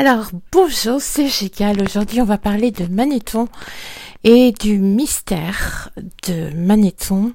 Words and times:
Alors, 0.00 0.30
bonjour, 0.50 0.98
c'est 0.98 1.28
Gégal. 1.28 1.82
Aujourd'hui, 1.82 2.22
on 2.22 2.24
va 2.24 2.38
parler 2.38 2.70
de 2.70 2.86
Manéthon 2.86 3.48
et 4.24 4.52
du 4.58 4.78
mystère 4.78 5.90
de 6.26 6.54
Manéthon. 6.56 7.34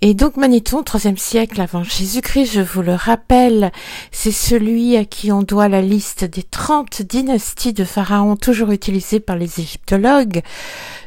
Et 0.00 0.12
donc 0.14 0.36
Manéthon, 0.36 0.82
troisième 0.82 1.16
siècle 1.16 1.60
avant 1.60 1.84
Jésus-Christ, 1.84 2.54
je 2.54 2.60
vous 2.60 2.82
le 2.82 2.94
rappelle, 2.94 3.70
c'est 4.10 4.32
celui 4.32 4.96
à 4.96 5.04
qui 5.04 5.30
on 5.30 5.42
doit 5.42 5.68
la 5.68 5.80
liste 5.80 6.24
des 6.24 6.42
30 6.42 7.02
dynasties 7.02 7.72
de 7.72 7.84
pharaons 7.84 8.34
toujours 8.34 8.72
utilisées 8.72 9.20
par 9.20 9.36
les 9.36 9.60
égyptologues, 9.60 10.42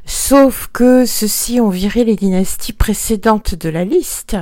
sauf 0.05 0.69
que 0.71 1.05
ceux-ci 1.05 1.59
ont 1.59 1.71
viré 1.71 2.05
les 2.05 2.15
dynasties 2.15 2.71
précédentes 2.71 3.53
de 3.53 3.67
la 3.67 3.83
liste. 3.83 4.37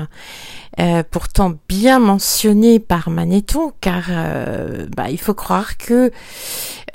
Euh, 0.79 1.03
pourtant 1.09 1.53
bien 1.67 1.99
mentionné 1.99 2.79
par 2.79 3.11
Manéthon, 3.11 3.73
car 3.79 4.05
euh, 4.09 4.87
bah, 4.97 5.11
il 5.11 5.19
faut 5.19 5.35
croire 5.35 5.77
que 5.77 6.11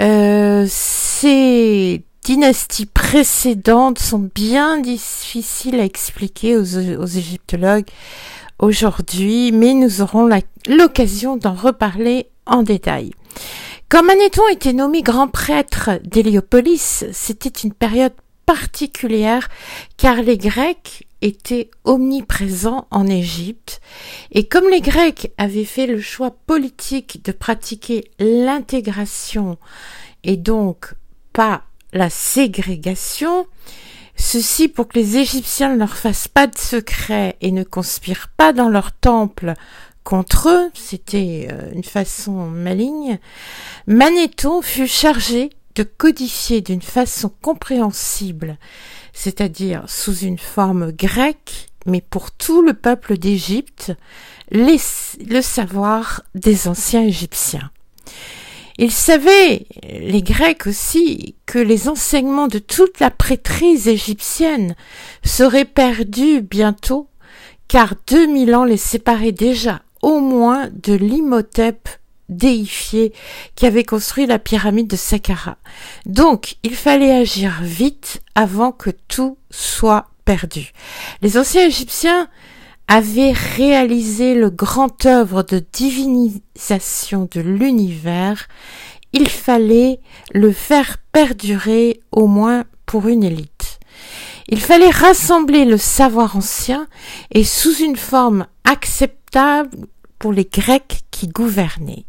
euh, 0.01 0.67
ces 0.69 2.03
dynasties 2.25 2.87
précédentes 2.87 4.01
sont 4.01 4.29
bien 4.35 4.81
difficiles 4.81 5.79
à 5.79 5.85
expliquer 5.85 6.57
aux, 6.57 6.77
aux 6.77 7.07
égyptologues 7.07 7.87
aujourd'hui, 8.59 9.53
mais 9.53 9.75
nous 9.75 10.03
aurons 10.03 10.29
l'occasion 10.69 11.37
d'en 11.37 11.55
reparler 11.55 12.31
en 12.47 12.65
détail. 12.65 13.13
Quand 13.89 14.03
Manéthon 14.03 14.43
était 14.51 14.73
nommé 14.73 15.03
grand 15.03 15.29
prêtre 15.29 16.01
d'Héliopolis, 16.03 17.05
c'était 17.13 17.49
une 17.49 17.73
période 17.73 18.13
particulière 18.45 19.49
car 19.97 20.17
les 20.17 20.37
Grecs 20.37 21.07
était 21.23 21.71
omniprésent 21.85 22.87
en 22.91 23.07
Égypte, 23.07 23.81
et 24.31 24.47
comme 24.47 24.69
les 24.69 24.81
Grecs 24.81 25.33
avaient 25.37 25.65
fait 25.65 25.87
le 25.87 26.01
choix 26.01 26.31
politique 26.31 27.25
de 27.25 27.33
pratiquer 27.33 28.11
l'intégration 28.19 29.59
et 30.25 30.37
donc 30.37 30.95
pas 31.33 31.63
la 31.93 32.11
ségrégation, 32.11 33.47
ceci 34.17 34.69
pour 34.69 34.89
que 34.89 34.99
les 34.99 35.17
Égyptiens 35.17 35.73
ne 35.73 35.79
leur 35.79 35.97
fassent 35.97 36.29
pas 36.29 36.47
de 36.47 36.59
secret 36.59 37.37
et 37.41 37.51
ne 37.51 37.65
conspirent 37.65 38.29
pas 38.37 38.53
dans 38.53 38.69
leur 38.69 38.93
temple 38.93 39.55
contre 40.05 40.49
eux, 40.49 40.71
c'était 40.73 41.49
euh, 41.53 41.71
une 41.75 41.85
façon 41.85 42.47
maligne, 42.47 43.19
Manéthon 43.87 44.63
fut 44.63 44.87
chargé 44.87 45.51
de 45.79 45.85
codifier 45.85 46.61
d'une 46.61 46.83
façon 46.83 47.31
compréhensible 47.41 48.59
c'est-à-dire 49.19 49.83
sous 49.89 50.17
une 50.19 50.39
forme 50.39 50.93
grecque, 50.93 51.71
mais 51.87 52.01
pour 52.01 52.31
tout 52.31 52.63
le 52.63 52.73
peuple 52.73 53.19
d'Égypte, 53.19 53.93
le 54.53 55.41
savoir 55.41 56.23
des 56.37 56.69
anciens 56.69 57.03
Égyptiens. 57.03 57.71
Ils 58.79 58.93
savaient, 58.93 59.67
les 59.83 60.23
Grecs 60.23 60.69
aussi, 60.69 61.35
que 61.47 61.59
les 61.59 61.89
enseignements 61.89 62.47
de 62.47 62.61
toute 62.61 63.01
la 63.01 63.11
prêtrise 63.11 63.89
égyptienne 63.89 64.77
seraient 65.25 65.65
perdus 65.65 66.41
bientôt, 66.41 67.09
car 67.67 67.95
deux 68.07 68.27
mille 68.27 68.55
ans 68.55 68.65
les 68.65 68.77
séparaient 68.77 69.33
déjà 69.33 69.83
au 70.01 70.21
moins 70.21 70.69
de 70.73 70.95
l'Imhotep 70.95 71.89
déifié 72.29 73.13
qui 73.55 73.67
avait 73.67 73.85
construit 73.85 74.27
la 74.27 74.39
pyramide 74.39 74.89
de 74.89 74.97
Saqqara. 74.97 75.57
Donc, 76.07 76.57
il 76.63 76.75
fallait 76.75 77.13
agir 77.13 77.59
vite 77.63 78.23
avant 78.35 78.73
que 78.73 78.91
tout 78.91 79.39
soit 79.51 80.07
perdu. 80.25 80.73
Les 81.23 81.39
anciens 81.39 81.67
Égyptiens 81.67 82.29
avaient 82.87 83.33
réalisé 83.33 84.35
le 84.35 84.51
grand 84.51 85.05
œuvre 85.07 85.43
de 85.43 85.63
divinisation 85.73 87.29
de 87.31 87.41
l'univers. 87.41 88.49
Il 89.13 89.29
fallait 89.29 90.01
le 90.33 90.53
faire 90.53 90.99
perdurer 91.13 92.01
au 92.13 92.27
moins 92.27 92.65
pour 92.87 93.09
une 93.09 93.25
élite. 93.25 93.79
Il 94.49 94.61
fallait 94.61 94.91
rassembler 94.91 95.67
le 95.67 95.77
savoir 95.77 96.37
ancien 96.37 96.87
et 97.33 97.45
sous 97.45 97.77
une 97.77 97.97
forme 97.97 98.47
acceptable 98.65 99.87
pour 100.19 100.33
les 100.33 100.47
Grecs 100.47 101.01
qui 101.11 101.29
gouvernaient. 101.29 102.07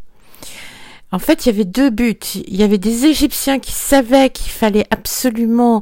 En 1.12 1.20
fait, 1.20 1.46
il 1.46 1.50
y 1.50 1.52
avait 1.56 1.66
deux 1.66 1.90
buts. 1.90 2.20
Il 2.36 2.56
y 2.56 2.64
avait 2.64 2.78
des 2.78 3.06
Égyptiens 3.06 3.60
qui 3.60 3.72
savaient 3.72 4.30
qu'il 4.30 4.52
fallait 4.52 4.86
absolument 4.92 5.82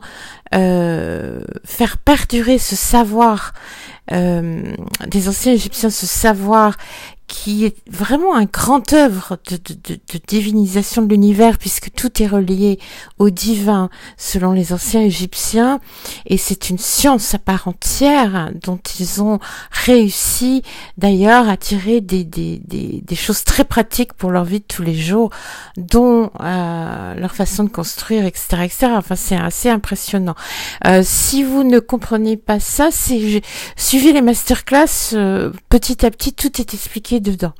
euh, 0.55 1.41
faire 1.65 1.97
perdurer 1.97 2.57
ce 2.57 2.75
savoir 2.75 3.53
euh, 4.13 4.61
des 5.07 5.27
anciens 5.27 5.51
Égyptiens, 5.51 5.89
ce 5.89 6.05
savoir 6.05 6.77
qui 7.27 7.65
est 7.65 7.75
vraiment 7.89 8.35
un 8.35 8.45
grand 8.45 8.93
œuvre 8.93 9.37
de, 9.49 9.57
de, 9.57 9.95
de, 9.95 10.19
divinisation 10.27 11.01
de 11.01 11.09
l'univers 11.09 11.57
puisque 11.57 11.91
tout 11.91 12.23
est 12.23 12.27
relié 12.27 12.79
au 13.19 13.29
divin 13.29 13.89
selon 14.15 14.53
les 14.53 14.71
anciens 14.71 15.01
égyptiens. 15.01 15.81
Et 16.25 16.37
c'est 16.37 16.69
une 16.69 16.77
science 16.77 17.33
à 17.33 17.39
part 17.39 17.67
entière 17.67 18.51
dont 18.63 18.79
ils 18.99 19.21
ont 19.21 19.39
réussi 19.71 20.63
d'ailleurs 20.97 21.49
à 21.49 21.57
tirer 21.57 21.99
des, 21.99 22.23
des, 22.23 22.61
des, 22.65 23.01
des, 23.05 23.15
choses 23.15 23.43
très 23.43 23.65
pratiques 23.65 24.13
pour 24.13 24.31
leur 24.31 24.45
vie 24.45 24.59
de 24.59 24.65
tous 24.65 24.83
les 24.83 24.95
jours 24.95 25.29
dont 25.75 26.31
euh, 26.39 27.13
leur 27.15 27.35
façon 27.35 27.65
de 27.65 27.69
construire 27.69 28.25
etc 28.25 28.63
etc 28.63 28.87
enfin 28.95 29.15
c'est 29.15 29.35
assez 29.35 29.69
impressionnant. 29.69 30.35
Euh, 30.85 31.01
si 31.03 31.43
vous 31.43 31.63
ne 31.63 31.79
comprenez 31.79 32.37
pas 32.37 32.61
ça 32.61 32.87
c'est 32.91 33.41
suivez 33.75 34.13
les 34.13 34.21
masterclass 34.21 35.13
euh, 35.13 35.51
petit 35.67 36.05
à 36.05 36.11
petit 36.11 36.33
tout 36.33 36.61
est 36.61 36.73
expliqué 36.73 37.16
dedans. 37.19 37.53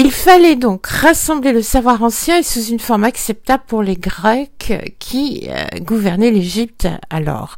Il 0.00 0.12
fallait 0.12 0.54
donc 0.54 0.86
rassembler 0.86 1.52
le 1.52 1.60
savoir 1.60 2.04
ancien 2.04 2.38
et 2.38 2.42
sous 2.44 2.62
une 2.62 2.78
forme 2.78 3.02
acceptable 3.02 3.64
pour 3.66 3.82
les 3.82 3.96
Grecs 3.96 4.72
qui 5.00 5.48
euh, 5.48 5.64
gouvernaient 5.80 6.30
l'Égypte 6.30 6.86
alors. 7.10 7.56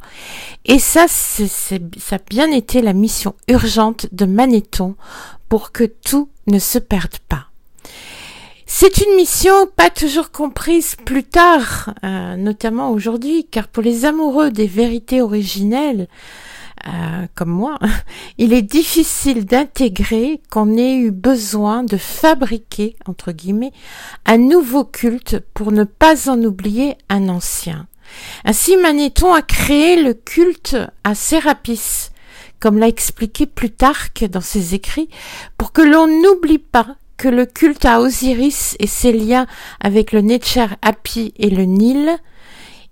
Et 0.65 0.79
ça, 0.79 1.05
ça 1.07 1.75
a 2.15 2.19
bien 2.27 2.51
été 2.51 2.81
la 2.81 2.93
mission 2.93 3.35
urgente 3.47 4.07
de 4.11 4.25
Manéthon 4.25 4.95
pour 5.49 5.71
que 5.71 5.83
tout 5.83 6.29
ne 6.47 6.57
se 6.57 6.79
perde 6.79 7.19
pas. 7.29 7.45
C'est 8.65 8.97
une 8.97 9.15
mission 9.17 9.67
pas 9.75 9.91
toujours 9.91 10.31
comprise 10.31 10.95
plus 10.95 11.25
tard, 11.25 11.93
euh, 12.03 12.37
notamment 12.37 12.89
aujourd'hui, 12.89 13.45
car 13.51 13.67
pour 13.67 13.83
les 13.83 14.05
amoureux 14.05 14.49
des 14.49 14.65
vérités 14.65 15.21
originelles, 15.21 16.07
euh, 16.87 17.27
comme 17.35 17.49
moi, 17.49 17.77
il 18.37 18.53
est 18.53 18.61
difficile 18.61 19.45
d'intégrer 19.45 20.41
qu'on 20.49 20.77
ait 20.77 20.95
eu 20.95 21.11
besoin 21.11 21.83
de 21.83 21.97
fabriquer, 21.97 22.95
entre 23.05 23.31
guillemets, 23.31 23.73
un 24.25 24.37
nouveau 24.37 24.83
culte 24.83 25.39
pour 25.53 25.71
ne 25.71 25.83
pas 25.83 26.29
en 26.29 26.41
oublier 26.43 26.97
un 27.09 27.29
ancien. 27.29 27.87
Ainsi, 28.45 28.77
Manéthon 28.77 29.33
a 29.33 29.41
créé 29.41 30.01
le 30.01 30.13
culte 30.13 30.75
à 31.03 31.15
Sérapis, 31.15 32.09
comme 32.59 32.77
l'a 32.77 32.87
expliqué 32.87 33.45
Plutarque 33.45 34.25
dans 34.25 34.41
ses 34.41 34.75
écrits, 34.75 35.09
pour 35.57 35.71
que 35.71 35.81
l'on 35.81 36.07
n'oublie 36.07 36.59
pas 36.59 36.95
que 37.17 37.27
le 37.27 37.45
culte 37.45 37.85
à 37.85 38.01
Osiris 38.01 38.75
et 38.79 38.87
ses 38.87 39.13
liens 39.13 39.45
avec 39.79 40.11
le 40.11 40.21
Netcher 40.21 40.65
Hapi 40.81 41.33
et 41.37 41.51
le 41.51 41.63
Nil 41.63 42.17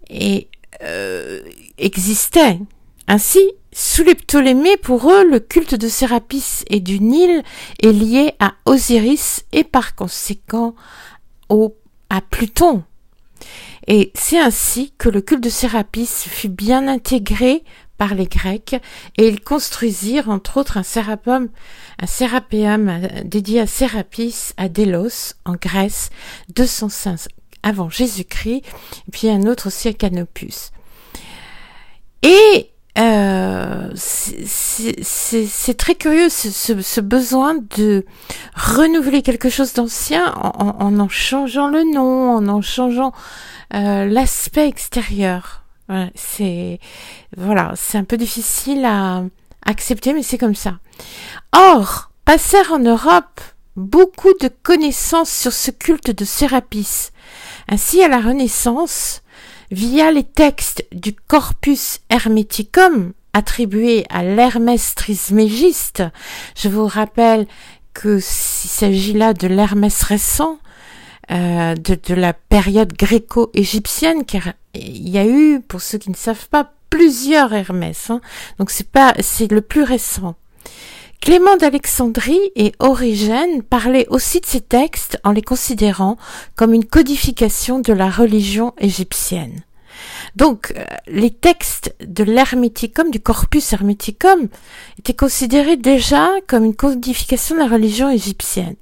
et, 0.09 0.47
euh, 0.83 1.41
existaient. 1.79 2.59
Ainsi, 3.07 3.39
sous 3.71 4.03
les 4.03 4.15
Ptolémées, 4.15 4.77
pour 4.77 5.11
eux, 5.11 5.29
le 5.29 5.39
culte 5.39 5.75
de 5.75 5.87
Sérapis 5.87 6.63
et 6.67 6.79
du 6.79 6.99
Nil 6.99 7.43
est 7.83 7.91
lié 7.91 8.33
à 8.39 8.53
Osiris 8.65 9.45
et 9.51 9.63
par 9.63 9.95
conséquent 9.95 10.75
au, 11.49 11.75
à 12.09 12.21
Pluton. 12.21 12.83
Et 13.87 14.11
c'est 14.15 14.39
ainsi 14.39 14.93
que 14.97 15.09
le 15.09 15.21
culte 15.21 15.43
de 15.43 15.49
Sérapis 15.49 16.07
fut 16.07 16.49
bien 16.49 16.87
intégré 16.87 17.63
par 17.97 18.15
les 18.15 18.27
Grecs 18.27 18.75
et 19.17 19.27
ils 19.27 19.41
construisirent 19.41 20.29
entre 20.29 20.57
autres 20.57 20.77
un 20.77 20.83
sérapum, 20.83 21.49
sérapéum 22.05 23.01
dédié 23.25 23.59
à 23.59 23.67
Sérapis 23.67 24.53
à 24.57 24.69
Délos 24.69 25.33
en 25.45 25.53
Grèce 25.53 26.09
205 26.55 27.27
avant 27.61 27.89
Jésus-Christ 27.89 28.63
puis 29.11 29.29
un 29.29 29.43
autre 29.43 29.67
aussi 29.67 29.89
à 29.89 29.93
Canopus. 29.93 30.71
Et 32.23 32.71
euh, 32.99 33.89
c'est 33.95 35.77
très 35.77 35.95
curieux 35.95 36.29
ce, 36.29 37.01
besoin 37.01 37.55
de 37.77 38.05
renouveler 38.55 39.21
quelque 39.21 39.49
chose 39.49 39.73
d'ancien 39.73 40.33
en, 40.33 40.99
en, 40.99 41.09
changeant 41.09 41.69
le 41.69 41.83
nom, 41.93 42.31
en 42.31 42.47
en 42.47 42.61
changeant 42.61 43.13
euh, 43.73 44.05
l'aspect 44.05 44.67
extérieur. 44.67 45.63
c'est 46.15 46.79
voilà, 47.37 47.73
c'est 47.75 47.97
un 47.97 48.03
peu 48.03 48.17
difficile 48.17 48.83
à 48.85 49.23
accepter, 49.65 50.13
mais 50.13 50.23
c'est 50.23 50.37
comme 50.37 50.55
ça. 50.55 50.79
Or, 51.53 52.11
passèrent 52.25 52.73
en 52.73 52.79
Europe 52.79 53.41
beaucoup 53.75 54.33
de 54.41 54.49
connaissances 54.49 55.31
sur 55.31 55.53
ce 55.53 55.71
culte 55.71 56.11
de 56.11 56.25
Sérapis. 56.25 57.09
Ainsi, 57.69 58.03
à 58.03 58.07
la 58.07 58.19
Renaissance, 58.19 59.21
via 59.71 60.11
les 60.11 60.23
textes 60.23 60.85
du 60.91 61.13
Corpus 61.13 61.99
Hermeticum 62.09 63.13
attribué 63.33 64.05
à 64.09 64.23
l'Hermès 64.23 64.95
Trismégiste. 64.95 66.03
Je 66.55 66.69
vous 66.69 66.87
rappelle 66.87 67.47
que 67.93 68.19
s'il 68.19 68.69
s'agit 68.69 69.13
là 69.13 69.33
de 69.33 69.47
l'Hermès 69.47 70.01
récent, 70.03 70.57
euh, 71.31 71.75
de, 71.75 72.13
la 72.15 72.33
période 72.33 72.93
gréco-égyptienne, 72.93 74.25
car 74.25 74.53
il 74.73 75.09
y 75.09 75.17
a 75.17 75.25
eu, 75.25 75.59
pour 75.61 75.81
ceux 75.81 75.97
qui 75.97 76.09
ne 76.09 76.15
savent 76.15 76.49
pas, 76.49 76.73
plusieurs 76.89 77.53
Hermès. 77.53 78.09
Hein. 78.09 78.21
Donc 78.57 78.71
c'est 78.71 78.89
pas, 78.89 79.13
c'est 79.19 79.51
le 79.51 79.61
plus 79.61 79.83
récent. 79.83 80.35
Clément 81.21 81.57
d'Alexandrie 81.57 82.51
et 82.55 82.71
Origène 82.79 83.61
parlaient 83.61 84.07
aussi 84.09 84.39
de 84.39 84.45
ces 84.45 84.61
textes 84.61 85.19
en 85.23 85.31
les 85.31 85.41
considérant 85.41 86.17
comme 86.55 86.73
une 86.73 86.85
codification 86.85 87.79
de 87.79 87.93
la 87.93 88.09
religion 88.09 88.73
égyptienne. 88.79 89.63
Donc, 90.35 90.73
euh, 90.77 90.85
les 91.07 91.31
textes 91.31 91.93
de 91.99 92.23
l'Herméticum, 92.23 93.11
du 93.11 93.19
corpus 93.19 93.73
Hermeticum, 93.73 94.47
étaient 94.97 95.13
considérés 95.13 95.75
déjà 95.75 96.29
comme 96.47 96.63
une 96.63 96.75
codification 96.75 97.55
de 97.55 97.59
la 97.59 97.67
religion 97.67 98.09
égyptienne. 98.09 98.75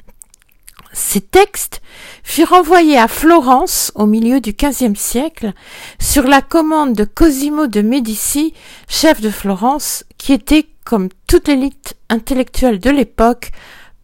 Ces 0.93 1.21
textes 1.21 1.81
furent 2.23 2.53
envoyés 2.53 2.97
à 2.97 3.07
Florence 3.07 3.91
au 3.95 4.05
milieu 4.05 4.41
du 4.41 4.53
XVe 4.53 4.95
siècle 4.95 5.53
sur 5.99 6.23
la 6.23 6.41
commande 6.41 6.93
de 6.93 7.03
Cosimo 7.03 7.67
de 7.67 7.81
Médicis, 7.81 8.53
chef 8.87 9.21
de 9.21 9.29
Florence, 9.29 10.05
qui 10.17 10.33
était, 10.33 10.65
comme 10.87 11.09
toute 11.27 11.49
l'élite 11.49 11.97
intellectuelle 12.07 12.79
de 12.79 12.89
l'époque, 12.89 13.51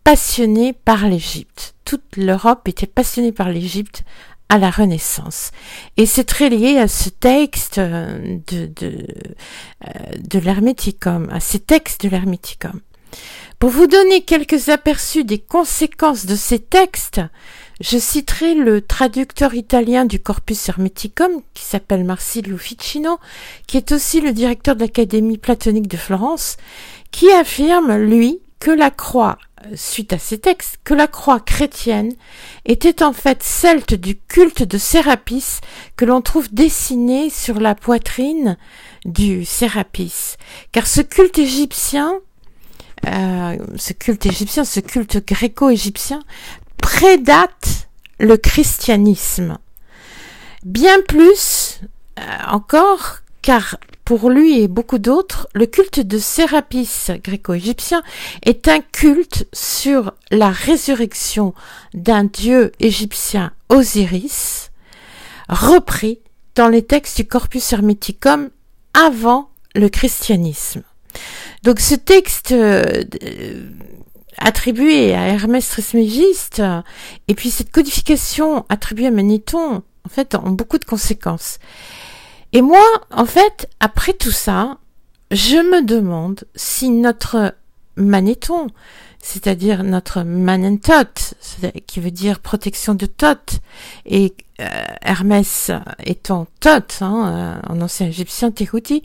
passionné 0.03 0.74
par 0.74 1.07
l'Égypte. 1.07 1.75
Toute 1.85 2.18
l'Europe 2.18 2.68
était 2.68 2.88
passionnée 2.88 3.31
par 3.31 3.47
l'Égypte 3.47 4.03
à 4.50 4.57
la 4.57 4.69
Renaissance. 4.69 5.51
Et 5.95 6.06
c'est 6.06 6.25
très 6.25 6.50
lié 6.50 6.80
à 6.80 6.89
ce 6.89 7.07
texte 7.07 7.77
euh, 7.77 8.38
euh, 8.51 8.68
de 8.81 10.39
l'Herméticum, 10.39 11.30
à 11.31 11.39
ces 11.39 11.59
textes 11.59 12.03
de 12.03 12.09
l'Herméticum. 12.09 12.81
Pour 13.59 13.69
vous 13.69 13.88
donner 13.88 14.24
quelques 14.24 14.68
aperçus 14.68 15.24
des 15.24 15.39
conséquences 15.39 16.25
de 16.25 16.36
ces 16.36 16.59
textes, 16.59 17.21
je 17.81 17.98
citerai 17.98 18.56
le 18.56 18.81
traducteur 18.81 19.54
italien 19.54 20.06
du 20.06 20.20
Corpus 20.20 20.70
Hermeticum, 20.70 21.42
qui 21.54 21.64
s'appelle 21.64 22.04
Marsilio 22.04 22.58
Ficino, 22.58 23.20
qui 23.68 23.78
est 23.78 23.92
aussi 23.92 24.22
le 24.22 24.31
directeur 24.31 24.75
de 24.75 24.81
l'Académie 24.81 25.38
platonique 25.38 25.88
de 25.88 25.98
Florence, 25.98 26.58
qui 27.12 27.31
affirme, 27.31 27.96
lui, 27.96 28.40
que 28.60 28.72
la 28.72 28.92
croix, 28.92 29.38
suite 29.75 30.14
à 30.14 30.18
ces 30.18 30.38
textes, 30.38 30.80
que 30.84 30.94
la 30.94 31.08
croix 31.08 31.40
chrétienne 31.40 32.14
était 32.66 33.04
en 33.04 33.12
fait 33.12 33.44
celte 33.44 33.94
du 33.94 34.18
culte 34.18 34.64
de 34.64 34.78
Sérapis 34.78 35.60
que 35.98 36.06
l'on 36.06 36.22
trouve 36.22 36.54
dessiné 36.54 37.30
sur 37.30 37.60
la 37.60 37.75
poitrine 37.75 38.58
du 39.06 39.44
Sérapis. 39.44 40.36
Car 40.72 40.88
ce 40.88 41.02
culte 41.02 41.40
égyptien, 41.40 42.14
euh, 43.06 43.58
ce 43.75 43.92
culte 43.92 44.25
égyptien, 44.25 44.64
ce 44.64 44.80
culte 44.80 45.25
gréco-égyptien, 45.25 46.22
prédate 46.83 47.88
le 48.19 48.35
christianisme. 48.35 49.57
Bien 50.65 51.01
plus 51.07 51.80
euh, 52.19 52.21
encore, 52.50 53.19
car 53.41 53.77
pour 54.03 54.30
lui 54.30 54.59
et 54.59 54.68
beaucoup 54.68 54.97
d'autres, 54.97 55.47
le 55.53 55.65
culte 55.65 56.01
de 56.01 56.18
Sérapis 56.18 57.07
gréco-égyptien 57.24 58.03
est 58.45 58.68
un 58.68 58.81
culte 58.81 59.47
sur 59.53 60.12
la 60.30 60.50
résurrection 60.50 61.53
d'un 61.94 62.25
dieu 62.25 62.74
égyptien 62.81 63.53
Osiris, 63.69 64.71
repris 65.47 66.19
dans 66.56 66.68
les 66.68 66.83
textes 66.83 67.15
du 67.15 67.25
Corpus 67.25 67.71
Hermeticum 67.71 68.50
avant 68.94 69.50
le 69.74 69.88
christianisme. 69.88 70.83
Donc 71.63 71.79
ce 71.79 71.95
texte 71.95 72.51
euh, 72.51 73.03
attribué 74.44 75.13
à 75.16 75.28
Hermès 75.28 75.68
Trismégiste 75.68 76.62
et 77.28 77.34
puis 77.36 77.50
cette 77.50 77.72
codification 77.72 78.66
attribuée 78.69 79.07
à 79.07 79.12
Manéthon, 79.12 79.84
en 80.06 80.10
fait, 80.10 80.36
ont 80.36 80.51
beaucoup 80.51 80.78
de 80.78 80.86
conséquences. 80.86 81.60
Et 82.51 82.62
moi, 82.62 82.84
en 83.12 83.25
fait, 83.25 83.69
après 83.80 84.13
tout 84.13 84.31
ça, 84.31 84.78
je 85.31 85.56
me 85.56 85.84
demande 85.84 86.44
si 86.56 86.90
notre 86.90 87.56
manéton, 87.95 88.68
c'est-à-dire 89.19 89.84
notre 89.84 90.22
manentot, 90.24 91.34
qui 91.88 92.00
veut 92.00 92.12
dire 92.12 92.39
protection 92.39 92.94
de 92.94 93.06
Thoth, 93.06 93.60
et 94.06 94.36
euh, 94.60 94.66
Hermès 95.01 95.72
étant 96.04 96.46
Thoth, 96.60 96.98
hein, 97.01 97.62
euh, 97.68 97.74
en 97.74 97.81
ancien 97.81 98.07
égyptien 98.07 98.51
Tehuti, 98.51 99.04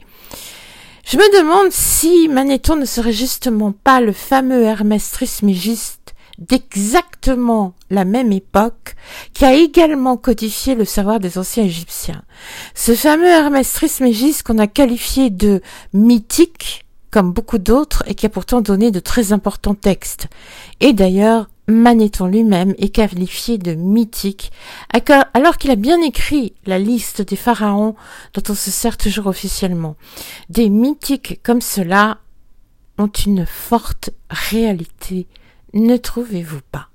je 1.11 1.17
me 1.17 1.41
demande 1.41 1.71
si 1.71 2.27
Manéthon 2.27 2.75
ne 2.75 2.85
serait 2.85 3.13
justement 3.13 3.71
pas 3.71 3.99
le 3.99 4.11
fameux 4.11 4.61
Hermès 4.61 5.09
Trismégiste 5.09 6.13
d'exactement 6.37 7.73
la 7.89 8.05
même 8.05 8.31
époque, 8.31 8.93
qui 9.33 9.43
a 9.43 9.55
également 9.55 10.17
codifié 10.17 10.75
le 10.75 10.85
savoir 10.85 11.19
des 11.19 11.39
anciens 11.39 11.63
Égyptiens. 11.63 12.21
Ce 12.75 12.93
fameux 12.93 13.25
Hermès 13.25 13.73
Trismégis 13.73 14.43
qu'on 14.43 14.59
a 14.59 14.67
qualifié 14.67 15.31
de 15.31 15.61
mythique, 15.93 16.85
comme 17.09 17.33
beaucoup 17.33 17.57
d'autres, 17.57 18.03
et 18.05 18.13
qui 18.13 18.27
a 18.27 18.29
pourtant 18.29 18.61
donné 18.61 18.91
de 18.91 18.99
très 18.99 19.33
importants 19.33 19.73
textes. 19.73 20.27
Et 20.79 20.93
d'ailleurs, 20.93 21.49
Manéthon 21.69 22.27
lui-même 22.27 22.73
est 22.77 22.89
qualifié 22.89 23.57
de 23.57 23.73
mythique, 23.73 24.51
alors 25.33 25.57
qu'il 25.57 25.71
a 25.71 25.75
bien 25.75 26.01
écrit 26.01 26.53
la 26.65 26.79
liste 26.79 27.21
des 27.21 27.35
pharaons 27.35 27.95
dont 28.33 28.43
on 28.49 28.55
se 28.55 28.71
sert 28.71 28.97
toujours 28.97 29.27
officiellement. 29.27 29.95
Des 30.49 30.69
mythiques 30.69 31.39
comme 31.43 31.61
cela 31.61 32.17
ont 32.97 33.07
une 33.07 33.45
forte 33.45 34.09
réalité 34.29 35.27
ne 35.73 35.97
trouvez-vous 35.97 36.61
pas? 36.71 36.89